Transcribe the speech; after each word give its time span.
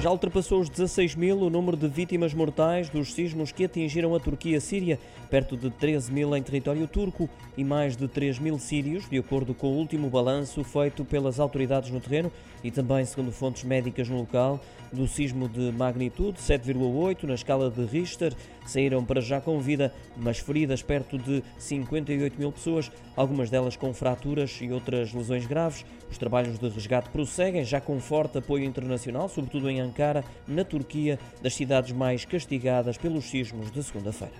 Já 0.00 0.12
ultrapassou 0.12 0.60
os 0.60 0.68
16 0.68 1.16
mil 1.16 1.40
o 1.40 1.50
número 1.50 1.76
de 1.76 1.88
vítimas 1.88 2.32
mortais 2.32 2.88
dos 2.88 3.12
sismos 3.12 3.50
que 3.50 3.64
atingiram 3.64 4.14
a 4.14 4.20
Turquia-Síria, 4.20 4.96
perto 5.28 5.56
de 5.56 5.70
13 5.70 6.12
mil 6.12 6.36
em 6.36 6.42
território 6.42 6.86
turco 6.86 7.28
e 7.56 7.64
mais 7.64 7.96
de 7.96 8.06
3 8.06 8.38
mil 8.38 8.60
sírios, 8.60 9.08
de 9.10 9.18
acordo 9.18 9.52
com 9.54 9.66
o 9.66 9.76
último 9.76 10.08
balanço 10.08 10.62
feito 10.62 11.04
pelas 11.04 11.40
autoridades 11.40 11.90
no 11.90 12.00
terreno 12.00 12.30
e 12.62 12.70
também 12.70 13.04
segundo 13.04 13.32
fontes 13.32 13.64
médicas 13.64 14.08
no 14.08 14.18
local. 14.18 14.60
Do 14.92 15.06
sismo 15.06 15.48
de 15.48 15.72
magnitude 15.72 16.38
7,8 16.38 17.24
na 17.24 17.34
escala 17.34 17.68
de 17.68 17.84
Richter, 17.84 18.32
saíram 18.66 19.04
para 19.04 19.20
já 19.20 19.40
com 19.40 19.58
vida, 19.60 19.92
mas 20.16 20.38
feridas 20.38 20.80
perto 20.80 21.18
de 21.18 21.42
58 21.58 22.38
mil 22.38 22.52
pessoas, 22.52 22.90
algumas 23.16 23.50
delas 23.50 23.76
com 23.76 23.92
fraturas 23.92 24.58
e 24.62 24.70
outras 24.70 25.12
lesões 25.12 25.44
graves. 25.44 25.84
Os 26.10 26.16
trabalhos 26.16 26.58
de 26.58 26.68
resgate 26.68 27.10
prosseguem, 27.10 27.64
já 27.64 27.80
com 27.80 28.00
forte 28.00 28.38
apoio 28.38 28.64
internacional, 28.64 29.28
sobretudo 29.28 29.68
em 29.68 29.80
Ankara, 29.88 30.24
na 30.46 30.64
Turquia, 30.64 31.18
das 31.42 31.54
cidades 31.54 31.92
mais 31.92 32.24
castigadas 32.24 32.96
pelos 32.96 33.24
sismos 33.24 33.70
de 33.70 33.82
segunda-feira. 33.82 34.34